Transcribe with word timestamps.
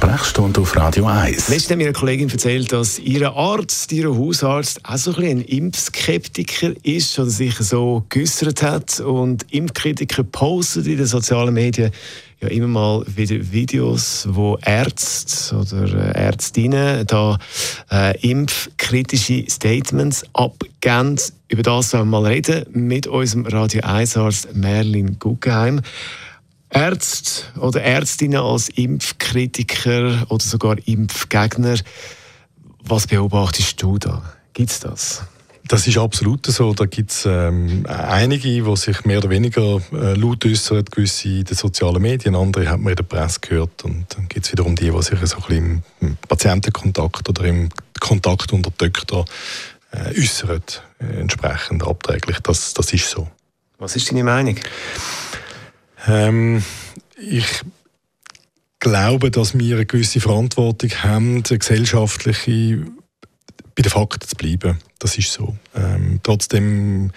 Sprechstunde 0.00 0.62
auf 0.62 0.74
Radio 0.76 1.04
1. 1.04 1.50
Letztens 1.50 1.72
hat 1.72 1.76
mir 1.76 1.84
eine 1.84 1.92
Kollegin 1.92 2.30
erzählt, 2.30 2.72
dass 2.72 2.98
ihr 2.98 3.30
Arzt, 3.36 3.92
ihr 3.92 4.08
Hausarzt, 4.08 4.80
auch 4.82 4.96
so 4.96 5.14
ein, 5.14 5.24
ein 5.24 5.40
Impfskeptiker 5.42 6.72
ist 6.82 7.18
oder 7.18 7.28
sich 7.28 7.54
so 7.56 8.06
geäußert 8.08 8.62
hat. 8.62 9.00
Und 9.00 9.44
Impfkritiker 9.52 10.24
posten 10.24 10.86
in 10.86 10.96
den 10.96 11.04
sozialen 11.04 11.52
Medien 11.52 11.90
ja 12.40 12.48
immer 12.48 12.68
mal 12.68 13.04
wieder 13.14 13.52
Videos, 13.52 14.26
wo 14.30 14.56
Ärzte 14.64 15.54
oder 15.54 15.92
äh, 15.92 16.18
Ärztinnen 16.18 17.06
da 17.06 17.38
äh, 17.90 18.18
impfkritische 18.26 19.44
Statements 19.50 20.24
abgeben. 20.32 21.16
Über 21.48 21.62
das 21.62 21.92
wollen 21.92 22.08
wir 22.08 22.20
mal 22.22 22.26
reden 22.26 22.64
mit 22.72 23.06
unserem 23.06 23.44
Radio 23.44 23.82
1 23.82 24.16
Arzt 24.16 24.54
Merlin 24.54 25.18
Guggenheim. 25.18 25.82
Ärzte 26.70 27.58
oder 27.58 27.82
Ärztinnen 27.82 28.40
als 28.40 28.68
Impfkritiker 28.68 30.26
oder 30.28 30.44
sogar 30.44 30.76
Impfgegner. 30.86 31.76
Was 32.84 33.06
beobachtest 33.06 33.82
du 33.82 33.98
da? 33.98 34.22
Gibt 34.52 34.70
es 34.70 34.80
das? 34.80 35.22
Das 35.70 35.86
ist 35.86 35.98
absolut 35.98 36.46
so. 36.46 36.72
Da 36.74 36.86
gibt 36.86 37.12
es 37.12 37.26
ähm, 37.26 37.86
einige, 37.86 38.48
die 38.48 38.76
sich 38.76 39.04
mehr 39.04 39.18
oder 39.18 39.30
weniger 39.30 39.80
äh, 39.92 40.14
laut 40.14 40.44
äußern, 40.44 40.84
gewisse 40.84 41.28
in 41.28 41.44
den 41.44 41.56
sozialen 41.56 42.02
Medien, 42.02 42.34
andere 42.34 42.68
hat 42.68 42.80
man 42.80 42.90
in 42.90 42.96
der 42.96 43.04
Presse 43.04 43.38
gehört. 43.40 43.84
Und 43.84 44.06
dann 44.08 44.26
gibt 44.28 44.46
es 44.46 44.52
wiederum 44.52 44.74
die, 44.74 44.90
die 44.90 45.02
sich 45.02 45.18
so 45.20 45.36
ein 45.36 45.42
bisschen 45.42 45.82
im 46.00 46.16
Patientenkontakt 46.28 47.28
oder 47.28 47.44
im 47.44 47.68
Kontakt 48.00 48.52
unter 48.52 48.72
Doktor 48.76 49.26
äh, 49.92 50.18
äußern, 50.18 50.62
äh, 50.98 51.20
entsprechend 51.20 51.86
abträglich. 51.86 52.40
Das, 52.40 52.74
das 52.74 52.92
ist 52.92 53.08
so. 53.08 53.28
Was 53.78 53.94
ist 53.94 54.10
deine 54.10 54.24
Meinung? 54.24 54.56
Ähm, 56.06 56.62
ich 57.16 57.62
glaube, 58.78 59.30
dass 59.30 59.58
wir 59.58 59.76
eine 59.76 59.86
gewisse 59.86 60.20
Verantwortung 60.20 60.90
haben, 60.90 61.42
eine 61.48 61.58
gesellschaftliche 61.58 62.86
bei 63.74 63.82
den 63.82 63.90
Fakten 63.90 64.28
zu 64.28 64.36
bleiben. 64.36 64.78
Das 64.98 65.16
ist 65.16 65.32
so. 65.32 65.56
Ähm, 65.74 66.20
trotzdem 66.22 67.12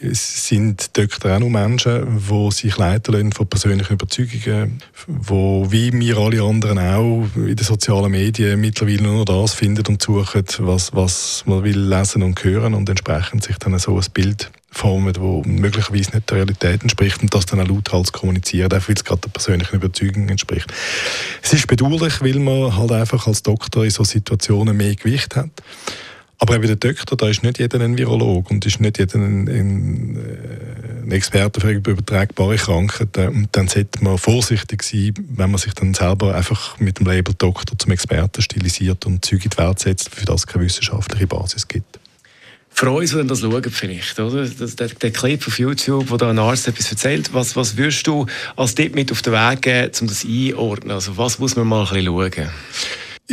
sind 0.00 0.96
Doktor 0.96 1.36
auch 1.36 1.40
noch 1.40 1.50
Menschen, 1.50 2.22
die 2.30 2.50
sich 2.50 2.76
leiten 2.78 3.12
lassen 3.12 3.32
von 3.32 3.46
persönlichen 3.46 3.92
Überzeugungen, 3.92 4.82
wo 5.06 5.70
wie 5.70 5.92
wir 5.92 6.16
alle 6.16 6.42
anderen 6.42 6.78
auch 6.78 7.26
in 7.36 7.54
den 7.54 7.58
sozialen 7.58 8.10
Medien 8.10 8.58
mittlerweile 8.60 9.02
nur 9.02 9.26
das 9.26 9.52
finden 9.52 9.86
und 9.86 10.00
suchen, 10.00 10.44
was, 10.60 10.94
was 10.94 11.42
man 11.44 11.64
will 11.64 11.78
lesen 11.78 12.22
und 12.22 12.42
hören 12.42 12.72
und 12.72 12.88
entsprechend 12.88 13.44
sich 13.44 13.58
dann 13.58 13.78
so 13.78 13.98
ein 13.98 14.06
Bild 14.14 14.50
formen, 14.70 15.14
wo 15.18 15.42
möglicherweise 15.44 16.12
nicht 16.12 16.30
der 16.30 16.38
Realität 16.38 16.82
entspricht 16.82 17.22
und 17.22 17.34
das 17.34 17.46
dann 17.46 17.60
auch 17.60 17.68
lauthals 17.68 18.12
kommunizieren, 18.12 18.72
auch 18.72 18.88
weil 18.88 18.96
es 18.96 19.04
gerade 19.04 19.22
der 19.22 19.30
persönlichen 19.30 19.76
Überzeugung 19.76 20.28
entspricht. 20.28 20.72
Es 21.42 21.52
ist 21.52 21.66
bedauerlich, 21.66 22.20
weil 22.20 22.38
man 22.38 22.76
halt 22.76 22.92
einfach 22.92 23.26
als 23.26 23.42
Doktor 23.42 23.84
in 23.84 23.90
so 23.90 24.04
Situationen 24.04 24.76
mehr 24.76 24.94
Gewicht 24.94 25.36
hat. 25.36 25.50
Aber 26.40 26.54
eben 26.54 26.66
der 26.68 26.76
Doktor, 26.76 27.16
da 27.16 27.28
ist 27.28 27.42
nicht 27.42 27.58
jeder 27.58 27.80
ein 27.80 27.98
Virolog 27.98 28.50
und 28.50 28.64
ist 28.64 28.80
nicht 28.80 28.98
jeder 28.98 29.16
ein, 29.16 29.48
ein, 29.48 30.16
äh, 30.16 31.02
ein 31.02 31.10
Experte 31.10 31.60
für 31.60 31.72
übertragbare 31.72 32.54
Krankheiten. 32.54 33.28
Und 33.28 33.48
dann 33.52 33.66
sollte 33.66 34.04
man 34.04 34.18
vorsichtig 34.18 34.84
sein, 34.84 35.14
wenn 35.30 35.50
man 35.50 35.58
sich 35.58 35.74
dann 35.74 35.94
selber 35.94 36.36
einfach 36.36 36.78
mit 36.78 37.00
dem 37.00 37.06
Label 37.06 37.34
Doktor 37.36 37.76
zum 37.76 37.90
Experten 37.90 38.40
stilisiert 38.40 39.04
und 39.04 39.24
Züge 39.24 39.44
in 39.44 39.50
die 39.50 39.58
Welt 39.58 39.80
setzt, 39.80 40.14
für 40.14 40.26
das 40.26 40.46
keine 40.46 40.64
wissenschaftliche 40.64 41.26
Basis 41.26 41.66
gibt. 41.66 41.98
Für 42.78 42.92
uns, 42.92 43.10
die 43.10 43.26
das 43.26 43.40
schauen 43.40 43.70
vielleicht, 43.72 44.20
oder? 44.20 44.48
Das, 44.48 44.76
der, 44.76 44.86
der 44.86 45.10
Clip 45.10 45.44
auf 45.44 45.58
YouTube, 45.58 46.10
wo 46.10 46.16
da 46.16 46.30
ein 46.30 46.38
Arzt 46.38 46.68
etwas 46.68 46.88
erzählt, 46.92 47.34
was, 47.34 47.56
was 47.56 47.76
würdest 47.76 48.06
du 48.06 48.26
als 48.54 48.76
Tipp 48.76 48.94
mit 48.94 49.10
auf 49.10 49.20
den 49.20 49.32
Weg 49.32 49.62
geben, 49.62 49.90
um 50.00 50.06
das 50.06 50.24
einordnen? 50.24 50.92
Also 50.92 51.16
was 51.16 51.40
muss 51.40 51.56
man 51.56 51.66
mal 51.66 51.80
ein 51.80 51.92
bisschen 51.92 52.06
schauen? 52.06 52.50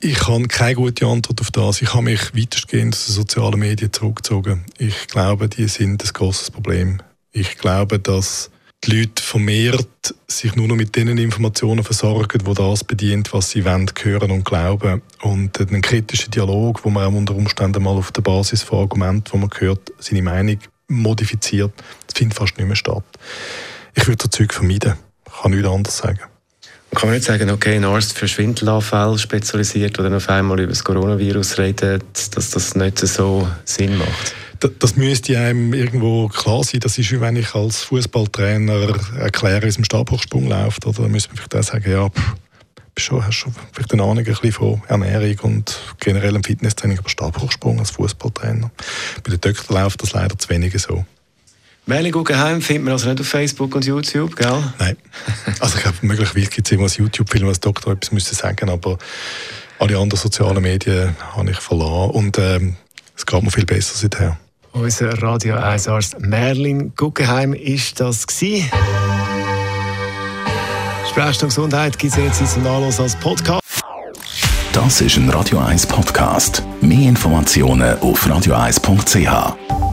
Ich 0.00 0.26
habe 0.26 0.48
keine 0.48 0.76
gute 0.76 1.04
Antwort 1.04 1.38
auf 1.42 1.50
das. 1.50 1.82
Ich 1.82 1.92
habe 1.92 2.04
mich 2.04 2.34
weitestgehend 2.34 2.94
aus 2.94 3.04
den 3.04 3.12
sozialen 3.12 3.60
Medien 3.60 3.92
zurückgezogen. 3.92 4.64
Ich 4.78 5.06
glaube, 5.08 5.50
die 5.50 5.68
sind 5.68 6.02
ein 6.02 6.10
großes 6.14 6.50
Problem. 6.50 7.02
Ich 7.30 7.58
glaube, 7.58 7.98
dass 7.98 8.50
die 8.84 8.98
Leute 8.98 9.22
vermehrt 9.22 10.14
sich 10.28 10.54
nur 10.54 10.68
noch 10.68 10.76
mit 10.76 10.94
den 10.96 11.16
Informationen 11.18 11.82
versorgen, 11.82 12.38
die 12.44 12.54
das 12.54 12.84
bedient, 12.84 13.32
was 13.32 13.50
sie 13.50 13.64
wollen, 13.64 13.90
hören 14.00 14.30
und 14.30 14.44
glauben. 14.44 15.02
Und 15.22 15.58
ein 15.58 15.82
kritischer 15.82 16.30
Dialog, 16.30 16.84
wo 16.84 16.90
man 16.90 17.04
auch 17.04 17.16
unter 17.16 17.34
Umständen 17.34 17.82
mal 17.82 17.96
auf 17.96 18.12
der 18.12 18.22
Basis 18.22 18.62
von 18.62 18.80
Argumenten, 18.80 19.30
die 19.32 19.38
man 19.38 19.50
hört, 19.58 19.92
seine 19.98 20.22
Meinung 20.22 20.58
modifiziert, 20.88 21.72
das 22.06 22.16
findet 22.16 22.38
fast 22.38 22.56
nicht 22.58 22.66
mehr 22.66 22.76
statt. 22.76 23.04
Ich 23.94 24.06
würde 24.06 24.24
das 24.24 24.30
Zeug 24.30 24.52
vermeiden. 24.52 24.94
Ich 25.26 25.42
kann 25.42 25.50
nichts 25.50 25.68
anderes 25.68 25.96
sagen. 25.96 26.20
Kann 26.94 27.08
man 27.08 27.16
nicht 27.16 27.26
sagen, 27.26 27.50
okay, 27.50 27.76
ein 27.76 27.84
Arzt 27.84 28.16
für 28.16 28.28
Schwindelanfälle 28.28 29.18
spezialisiert 29.18 29.98
oder 29.98 30.16
auf 30.16 30.28
einmal 30.28 30.60
über 30.60 30.70
das 30.70 30.84
Coronavirus 30.84 31.58
redet, 31.58 32.04
dass 32.34 32.50
das 32.50 32.74
nicht 32.74 32.98
so 32.98 33.48
Sinn 33.64 33.98
macht? 33.98 34.34
Das, 34.60 34.70
das 34.78 34.96
müsste 34.96 35.38
einem 35.38 35.72
irgendwo 35.74 36.28
klar 36.28 36.64
sein. 36.64 36.80
Das 36.80 36.98
ist 36.98 37.10
wie 37.10 37.20
wenn 37.20 37.36
ich 37.36 37.54
als 37.54 37.82
Fußballtrainer 37.82 38.94
erkläre, 39.18 39.62
wie 39.62 39.68
es 39.68 39.76
im 39.76 39.84
Stabhochsprung 39.84 40.48
läuft. 40.48 40.86
Oder 40.86 41.02
dann 41.02 41.10
müsste 41.10 41.30
man 41.30 41.36
vielleicht 41.36 41.56
auch 41.56 41.62
sagen, 41.62 41.90
ja, 41.90 42.08
schon, 42.98 43.24
hast 43.24 43.34
schon 43.34 43.54
vielleicht 43.72 43.92
eine 43.92 44.02
Ahnung 44.02 44.18
ein 44.18 44.24
bisschen 44.24 44.52
von 44.52 44.82
Ernährung 44.88 45.38
und 45.42 45.78
generellem 46.00 46.42
Fitnesstraining, 46.42 46.98
aber 46.98 47.08
Stabhochsprung 47.08 47.78
als 47.78 47.90
Fußballtrainer. 47.90 48.70
Bei 49.22 49.30
den 49.30 49.40
Doktor 49.40 49.74
läuft 49.74 50.02
das 50.02 50.12
leider 50.12 50.38
zu 50.38 50.48
wenig 50.48 50.80
so. 50.80 51.04
Merlin 51.88 52.10
Guggenheim 52.10 52.60
findet 52.60 52.84
man 52.84 52.94
also 52.94 53.08
nicht 53.08 53.20
auf 53.20 53.28
Facebook 53.28 53.74
und 53.76 53.86
YouTube, 53.86 54.34
gell? 54.34 54.60
Nein. 54.78 54.96
Also 55.60 55.76
ich 55.76 55.84
glaube, 55.84 55.98
möglicherweise 56.00 56.48
gibt 56.48 56.66
es 56.66 56.72
irgendwas 56.72 56.96
YouTube-Film, 56.96 57.46
was 57.46 57.60
Doktor 57.60 57.92
etwas 57.92 58.10
müsste 58.10 58.34
sagen, 58.34 58.68
aber 58.70 58.98
alle 59.78 59.96
anderen 59.96 60.20
sozialen 60.20 60.60
Medien 60.62 61.14
habe 61.36 61.50
ich 61.50 61.58
verloren 61.58 62.10
und 62.10 62.38
ähm, 62.38 62.76
es 63.14 63.24
geht 63.24 63.40
mir 63.40 63.50
viel 63.52 63.66
besser 63.66 63.94
seither. 63.94 64.36
Unser 64.78 65.22
Radio 65.22 65.56
1 65.56 65.88
Arzt 65.88 66.20
Merlin 66.20 66.92
Guggenheim 66.96 67.54
ist 67.54 67.98
das 67.98 68.26
gsi. 68.26 68.62
Sprechstunde 71.08 71.54
Gesundheit 71.54 71.98
gibt 71.98 72.14
es 72.14 72.40
jetzt 72.40 72.56
in 72.58 72.62
Nachlass 72.62 73.00
als 73.00 73.16
Podcast. 73.16 73.62
Das 74.74 75.00
ist 75.00 75.16
ein 75.16 75.30
Radio 75.30 75.60
1 75.60 75.86
Podcast. 75.86 76.62
Mehr 76.82 77.08
Informationen 77.08 77.98
auf 78.00 78.26
radio1.ch. 78.26 79.85